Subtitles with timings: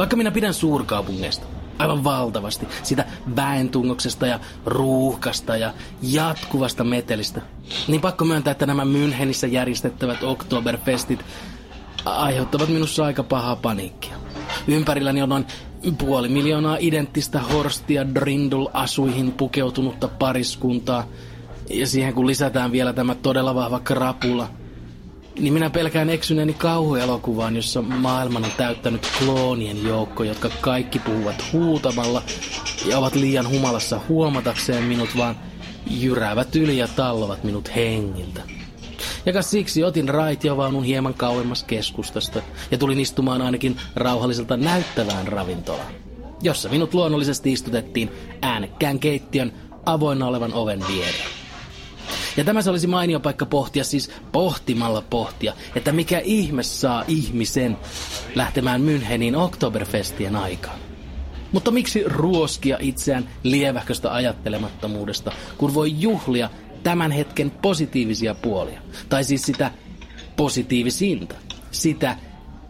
[0.00, 1.46] Vaikka minä pidän suurkaupungeista,
[1.78, 3.04] aivan valtavasti, sitä
[3.36, 7.40] väentungoksesta ja ruuhkasta ja jatkuvasta metelistä,
[7.88, 11.24] niin pakko myöntää, että nämä Münchenissä järjestettävät Oktoberfestit
[12.04, 14.16] aiheuttavat minussa aika pahaa paniikkia.
[14.68, 15.46] Ympärilläni on noin
[15.98, 21.06] puoli miljoonaa identtistä Horstia Drindul-asuihin pukeutunutta pariskuntaa,
[21.70, 24.48] ja siihen kun lisätään vielä tämä todella vahva krapula–
[25.38, 32.22] niin minä pelkään eksyneeni kauhuelokuvaan, jossa maailman on täyttänyt kloonien joukko, jotka kaikki puhuvat huutamalla
[32.86, 35.36] ja ovat liian humalassa huomatakseen minut, vaan
[35.90, 38.42] jyräävät yli ja tallovat minut hengiltä.
[39.26, 45.92] Ja siksi otin raitiovaunun hieman kauemmas keskustasta ja tulin istumaan ainakin rauhalliselta näyttävään ravintolaan,
[46.42, 48.10] jossa minut luonnollisesti istutettiin
[48.42, 49.52] äänekkään keittiön
[49.86, 51.39] avoinna olevan oven viereen.
[52.36, 57.76] Ja tämä se olisi mainio paikka pohtia, siis pohtimalla pohtia, että mikä ihme saa ihmisen
[58.34, 60.78] lähtemään Münchenin Oktoberfestien aikaan.
[61.52, 66.50] Mutta miksi ruoskia itseään lievähköstä ajattelemattomuudesta, kun voi juhlia
[66.82, 68.82] tämän hetken positiivisia puolia?
[69.08, 69.70] Tai siis sitä
[70.36, 71.34] positiivisinta.
[71.70, 72.16] Sitä,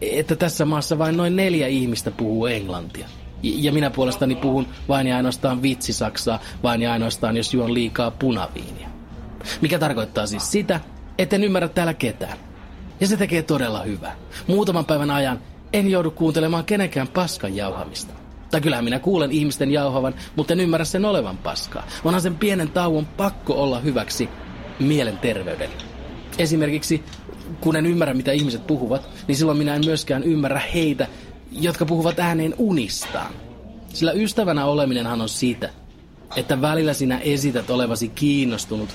[0.00, 3.08] että tässä maassa vain noin neljä ihmistä puhuu englantia.
[3.42, 8.83] Ja minä puolestani puhun vain ja ainoastaan vitsisaksaa, vain ja ainoastaan jos juon liikaa punaviiniä.
[9.60, 10.80] Mikä tarkoittaa siis sitä,
[11.18, 12.38] etten ymmärrä täällä ketään.
[13.00, 14.16] Ja se tekee todella hyvää.
[14.46, 15.40] Muutaman päivän ajan
[15.72, 18.14] en joudu kuuntelemaan kenenkään paskan jauhamista.
[18.50, 21.86] Tai kyllähän minä kuulen ihmisten jauhavan, mutta en ymmärrä sen olevan paskaa.
[22.04, 24.28] Onhan sen pienen tauon pakko olla hyväksi
[24.80, 25.74] mielenterveydelle.
[26.38, 27.04] Esimerkiksi
[27.60, 31.06] kun en ymmärrä, mitä ihmiset puhuvat, niin silloin minä en myöskään ymmärrä heitä,
[31.52, 33.34] jotka puhuvat ääneen unistaan.
[33.88, 35.70] Sillä ystävänä oleminenhan on siitä,
[36.36, 38.88] että välillä sinä esität olevasi kiinnostunut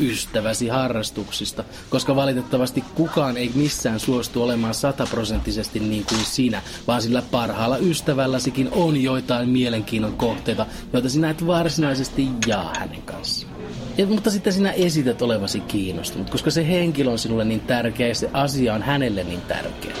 [0.00, 7.22] ystäväsi harrastuksista, koska valitettavasti kukaan ei missään suostu olemaan sataprosenttisesti niin kuin sinä, vaan sillä
[7.30, 13.54] parhaalla ystävälläsikin on joitain mielenkiinnon kohteita, joita sinä et varsinaisesti jaa hänen kanssaan.
[13.98, 18.14] Ja, mutta sitten sinä esität olevasi kiinnostunut, koska se henkilö on sinulle niin tärkeä ja
[18.14, 19.94] se asia on hänelle niin tärkeä.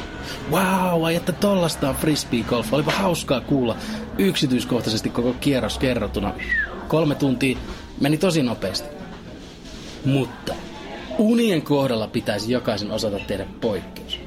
[0.50, 2.72] Wow, ai että tollasta on frisbee-golf.
[2.72, 3.76] Olipa hauskaa kuulla
[4.18, 6.34] yksityiskohtaisesti koko kierros kerrottuna.
[6.88, 7.58] Kolme tuntia
[8.00, 8.93] meni tosi nopeasti.
[10.04, 10.54] Mutta
[11.18, 14.20] unien kohdalla pitäisi jokaisen osata tehdä poikkeus.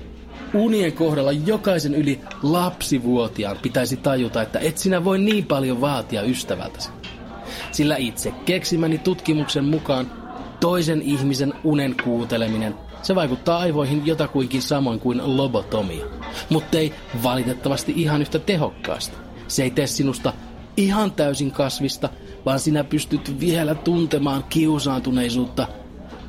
[0.54, 6.90] Unien kohdalla jokaisen yli lapsivuotiaan pitäisi tajuta, että et sinä voi niin paljon vaatia ystävältäsi.
[7.72, 10.12] Sillä itse keksimäni tutkimuksen mukaan
[10.60, 16.06] toisen ihmisen unen kuunteleminen se vaikuttaa aivoihin jotakuinkin samoin kuin lobotomia,
[16.50, 16.94] mutta ei
[17.24, 19.18] valitettavasti ihan yhtä tehokkaasti.
[19.48, 20.34] Se ei tee sinusta
[20.78, 22.10] ihan täysin kasvista,
[22.48, 25.68] vaan sinä pystyt vielä tuntemaan kiusaantuneisuutta,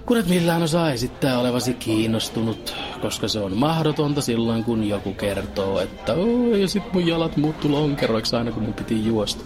[0.06, 5.80] kun et millään osaa esittää olevasi kiinnostunut, koska se on mahdotonta silloin, kun joku kertoo,
[5.80, 9.44] että oi, ja sit mun jalat muuttu lonkeroiksi aina, kun mun piti juosta.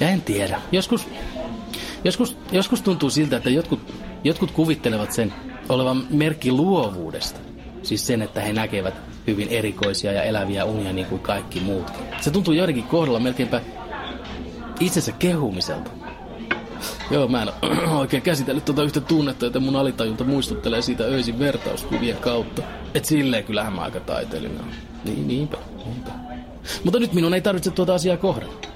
[0.00, 0.60] Ja en tiedä.
[0.72, 1.08] Joskus,
[2.04, 3.80] joskus, joskus tuntuu siltä, että jotkut,
[4.24, 5.34] jotkut kuvittelevat sen
[5.68, 7.40] olevan merkki luovuudesta.
[7.82, 8.94] Siis sen, että he näkevät
[9.26, 12.06] hyvin erikoisia ja eläviä unia niin kuin kaikki muutkin.
[12.20, 13.60] Se tuntuu joidenkin kohdalla melkeinpä
[14.86, 15.90] itsensä kehumiselta.
[17.10, 17.48] Joo, mä en
[18.00, 22.62] oikein käsitellyt tuota yhtä tunnetta, että mun alitajunta muistuttelee siitä öisin vertauskuvien kautta.
[22.94, 24.64] Et silleen kyllähän mä aika taiteellinen
[25.04, 26.10] Niin, niinpä, niinpä.
[26.84, 28.68] Mutta nyt minun ei tarvitse tuota asiaa kohdata.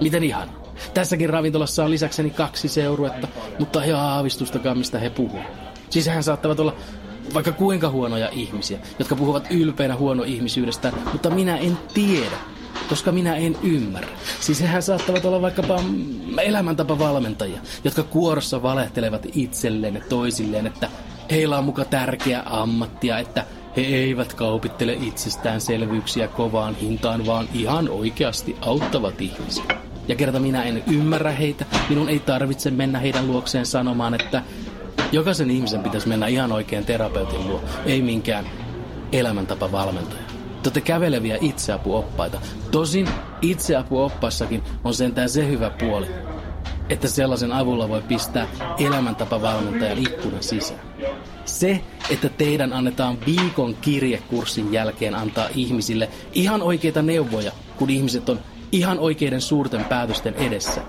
[0.00, 0.50] Miten ihan?
[0.94, 3.28] Tässäkin ravintolassa on lisäkseni kaksi seuruetta,
[3.58, 5.46] mutta ei aavistustakaan mistä he puhuvat.
[5.90, 6.74] Siis hän saattavat olla
[7.34, 12.36] vaikka kuinka huonoja ihmisiä, jotka puhuvat ylpeänä huono ihmisyydestä, mutta minä en tiedä,
[12.88, 14.08] koska minä en ymmärrä.
[14.40, 15.82] Siis hehän saattavat olla vaikkapa
[16.42, 20.88] elämäntapavalmentajia, jotka kuorossa valehtelevat itselleen ja toisilleen, että
[21.30, 23.44] heillä on muka tärkeä ammattia, että
[23.76, 29.64] he eivät kaupittele itsestäänselvyyksiä kovaan hintaan, vaan ihan oikeasti auttavat ihmisiä.
[30.08, 34.42] Ja kerta minä en ymmärrä heitä, minun ei tarvitse mennä heidän luokseen sanomaan, että
[35.12, 38.44] jokaisen ihmisen pitäisi mennä ihan oikein terapeutin luo, ei minkään
[39.12, 40.37] elämäntapavalmentaja.
[40.62, 42.40] Te käveleviä itseapuoppaita.
[42.70, 43.08] Tosin
[43.42, 46.06] itseapuoppaissakin on sentään se hyvä puoli,
[46.88, 48.46] että sellaisen avulla voi pistää
[48.78, 50.80] elämäntapavalmentajan ikkunan sisään.
[51.44, 58.40] Se, että teidän annetaan viikon kirjekurssin jälkeen antaa ihmisille ihan oikeita neuvoja, kun ihmiset on
[58.72, 60.80] ihan oikeiden suurten päätösten edessä,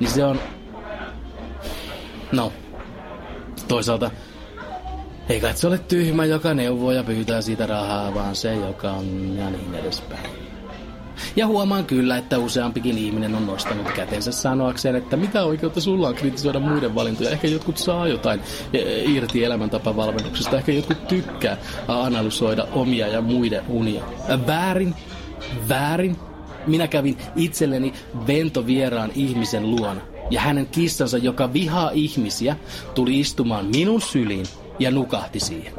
[0.00, 0.40] niin se on...
[2.32, 2.52] No,
[3.68, 4.10] toisaalta
[5.28, 9.36] ei kai se ole tyhmä, joka neuvoo ja pyytää siitä rahaa, vaan se, joka on
[9.38, 10.42] ja niin edespäin.
[11.36, 16.14] Ja huomaan kyllä, että useampikin ihminen on nostanut kätensä sanoakseen, että mitä oikeutta sulla on
[16.14, 17.30] kritisoida muiden valintoja.
[17.30, 18.40] Ehkä jotkut saa jotain
[18.72, 21.56] e, irti elämäntapavalmennuksesta, ehkä jotkut tykkää
[21.88, 24.04] analysoida omia ja muiden unia.
[24.46, 24.94] Väärin,
[25.68, 26.16] väärin.
[26.66, 27.92] Minä kävin itselleni
[28.26, 30.00] ventovieraan ihmisen luona.
[30.30, 32.56] Ja hänen kissansa, joka vihaa ihmisiä,
[32.94, 34.46] tuli istumaan minun syliin
[34.78, 35.72] ja nukahti siihen.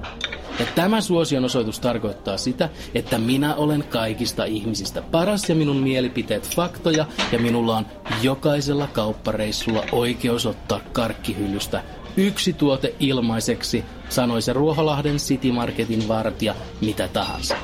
[0.59, 6.55] Ja tämä suosion osoitus tarkoittaa sitä, että minä olen kaikista ihmisistä paras ja minun mielipiteet
[6.55, 7.85] faktoja ja minulla on
[8.21, 11.83] jokaisella kauppareissulla oikeus ottaa karkkihyllystä
[12.17, 17.55] yksi tuote ilmaiseksi, sanoi se Ruoholahden City Marketin vartija mitä tahansa.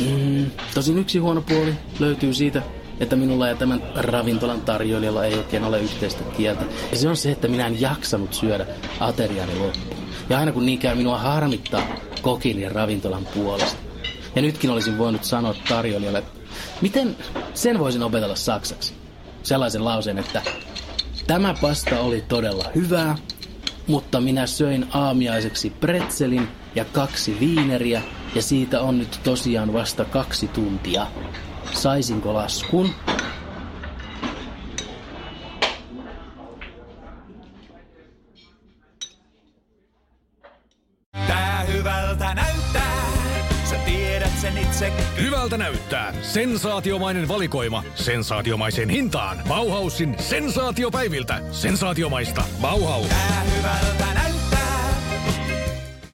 [0.00, 2.62] Mm, tosin yksi huono puoli löytyy siitä,
[3.00, 6.64] että minulla ja tämän ravintolan tarjoilijalla ei oikein ole yhteistä kieltä.
[6.90, 8.66] Ja se on se, että minä en jaksanut syödä
[9.00, 10.03] ateriani loppuun.
[10.28, 11.82] Ja aina kun niin käy, minua harmittaa
[12.22, 13.76] kokin ja ravintolan puolesta.
[14.36, 16.22] Ja nytkin olisin voinut sanoa tarjoilijalle,
[16.80, 17.16] miten
[17.54, 18.94] sen voisin opetella saksaksi.
[19.42, 20.42] Sellaisen lauseen, että
[21.26, 23.16] tämä pasta oli todella hyvää,
[23.86, 28.02] mutta minä söin aamiaiseksi pretzelin ja kaksi viineriä
[28.34, 31.06] ja siitä on nyt tosiaan vasta kaksi tuntia.
[31.72, 32.90] Saisinko laskun?
[44.74, 44.92] Itse.
[45.22, 46.14] Hyvältä näyttää.
[46.22, 47.84] Sensaatiomainen valikoima.
[47.94, 49.38] Sensaatiomaiseen hintaan.
[49.48, 51.40] Bauhausin sensaatiopäiviltä.
[51.50, 52.44] Sensaatiomaista.
[52.60, 53.08] Bauhaus.
[53.08, 54.13] Tää hyvältä